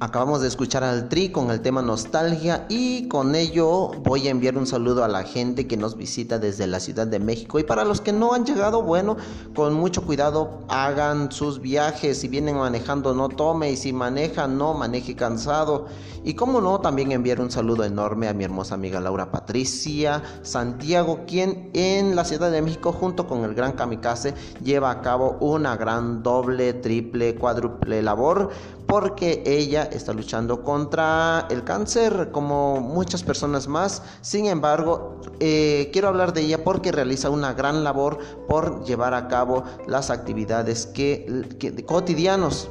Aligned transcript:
Acabamos 0.00 0.40
de 0.42 0.46
escuchar 0.46 0.84
al 0.84 1.08
Tri 1.08 1.30
con 1.30 1.50
el 1.50 1.60
tema 1.60 1.82
Nostalgia 1.82 2.66
y 2.68 3.08
con 3.08 3.34
ello 3.34 3.90
voy 4.04 4.28
a 4.28 4.30
enviar 4.30 4.56
un 4.56 4.64
saludo 4.64 5.02
a 5.02 5.08
la 5.08 5.24
gente 5.24 5.66
que 5.66 5.76
nos 5.76 5.96
visita 5.96 6.38
desde 6.38 6.68
la 6.68 6.78
Ciudad 6.78 7.08
de 7.08 7.18
México. 7.18 7.58
Y 7.58 7.64
para 7.64 7.84
los 7.84 8.00
que 8.00 8.12
no 8.12 8.32
han 8.32 8.46
llegado, 8.46 8.84
bueno, 8.84 9.16
con 9.56 9.74
mucho 9.74 10.02
cuidado 10.02 10.60
hagan 10.68 11.32
sus 11.32 11.60
viajes, 11.60 12.18
si 12.18 12.28
vienen 12.28 12.58
manejando 12.58 13.12
no 13.12 13.28
tome. 13.28 13.72
Y 13.72 13.76
si 13.76 13.92
maneja 13.92 14.46
no 14.46 14.72
maneje 14.72 15.16
cansado. 15.16 15.86
Y 16.22 16.34
como 16.34 16.60
no, 16.60 16.78
también 16.78 17.10
enviar 17.10 17.40
un 17.40 17.50
saludo 17.50 17.82
enorme 17.82 18.28
a 18.28 18.34
mi 18.34 18.44
hermosa 18.44 18.76
amiga 18.76 19.00
Laura 19.00 19.32
Patricia 19.32 20.22
Santiago, 20.42 21.24
quien 21.26 21.70
en 21.74 22.14
la 22.14 22.24
Ciudad 22.24 22.52
de 22.52 22.62
México 22.62 22.92
junto 22.92 23.26
con 23.26 23.42
el 23.42 23.52
gran 23.52 23.72
Kamikaze 23.72 24.34
lleva 24.62 24.92
a 24.92 25.00
cabo 25.02 25.38
una 25.40 25.76
gran 25.76 26.22
doble, 26.22 26.72
triple, 26.74 27.34
cuádruple 27.34 28.00
labor 28.00 28.50
porque 28.88 29.42
ella 29.44 29.84
está 29.84 30.14
luchando 30.14 30.62
contra 30.62 31.46
el 31.50 31.62
cáncer 31.62 32.30
como 32.32 32.80
muchas 32.80 33.22
personas 33.22 33.68
más. 33.68 34.02
Sin 34.22 34.46
embargo, 34.46 35.20
eh, 35.40 35.90
quiero 35.92 36.08
hablar 36.08 36.32
de 36.32 36.40
ella 36.40 36.64
porque 36.64 36.90
realiza 36.90 37.28
una 37.28 37.52
gran 37.52 37.84
labor 37.84 38.18
por 38.48 38.84
llevar 38.84 39.12
a 39.12 39.28
cabo 39.28 39.62
las 39.86 40.08
actividades 40.08 40.86
que, 40.86 41.84
cotidianos. 41.86 42.70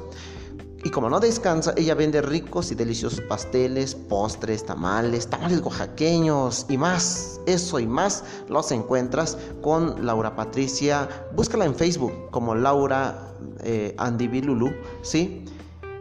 Y 0.83 0.89
como 0.89 1.07
no 1.07 1.19
descansa, 1.19 1.75
ella 1.77 1.93
vende 1.93 2.23
ricos 2.23 2.71
y 2.71 2.75
deliciosos 2.75 3.21
pasteles, 3.21 3.93
postres, 3.93 4.65
tamales, 4.65 5.27
tamales 5.27 5.61
oaxaqueños 5.61 6.65
y 6.67 6.79
más. 6.79 7.39
Eso 7.45 7.79
y 7.79 7.85
más 7.85 8.23
los 8.49 8.71
encuentras 8.71 9.37
con 9.61 10.03
Laura 10.03 10.35
Patricia. 10.35 11.07
Búscala 11.35 11.65
en 11.65 11.75
Facebook 11.75 12.31
como 12.31 12.55
Laura 12.55 13.35
eh, 13.59 13.93
Andivilulu, 13.99 14.73
¿sí? 15.03 15.45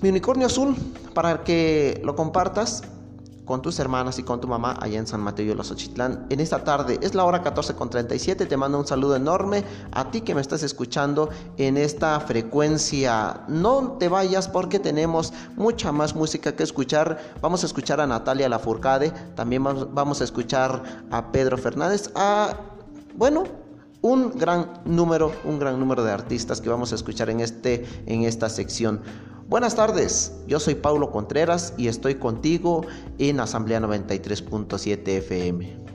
mi 0.00 0.08
unicornio 0.08 0.48
azul 0.48 0.74
para 1.14 1.44
que 1.44 2.00
lo 2.04 2.16
compartas? 2.16 2.82
Con 3.48 3.62
tus 3.62 3.78
hermanas 3.78 4.18
y 4.18 4.22
con 4.22 4.42
tu 4.42 4.46
mamá 4.46 4.76
allá 4.78 4.98
en 4.98 5.06
San 5.06 5.22
Mateo 5.22 5.48
de 5.48 5.54
los 5.54 5.70
Ochitlán. 5.70 6.26
En 6.28 6.38
esta 6.38 6.64
tarde 6.64 7.00
es 7.00 7.14
la 7.14 7.24
hora 7.24 7.42
14.37. 7.42 8.46
Te 8.46 8.56
mando 8.58 8.78
un 8.78 8.86
saludo 8.86 9.16
enorme 9.16 9.64
a 9.90 10.10
ti 10.10 10.20
que 10.20 10.34
me 10.34 10.42
estás 10.42 10.62
escuchando 10.62 11.30
en 11.56 11.78
esta 11.78 12.20
frecuencia. 12.20 13.40
No 13.48 13.96
te 13.98 14.10
vayas 14.10 14.48
porque 14.48 14.78
tenemos 14.78 15.32
mucha 15.56 15.92
más 15.92 16.14
música 16.14 16.54
que 16.54 16.62
escuchar. 16.62 17.18
Vamos 17.40 17.62
a 17.62 17.66
escuchar 17.66 18.02
a 18.02 18.06
Natalia 18.06 18.50
Lafourcade, 18.50 19.12
también 19.34 19.64
vamos 19.64 20.20
a 20.20 20.24
escuchar 20.24 20.82
a 21.10 21.32
Pedro 21.32 21.56
Fernández, 21.56 22.10
a 22.14 22.54
bueno, 23.16 23.44
un 24.02 24.38
gran 24.38 24.80
número, 24.84 25.32
un 25.44 25.58
gran 25.58 25.80
número 25.80 26.04
de 26.04 26.12
artistas 26.12 26.60
que 26.60 26.68
vamos 26.68 26.92
a 26.92 26.96
escuchar 26.96 27.30
en 27.30 27.40
este 27.40 27.86
en 28.04 28.24
esta 28.24 28.50
sección. 28.50 29.00
Buenas 29.48 29.74
tardes, 29.74 30.34
yo 30.46 30.60
soy 30.60 30.74
Paulo 30.74 31.10
Contreras 31.10 31.72
y 31.78 31.88
estoy 31.88 32.16
contigo 32.16 32.84
en 33.18 33.40
Asamblea 33.40 33.80
93.7 33.80 35.08
FM. 35.08 35.87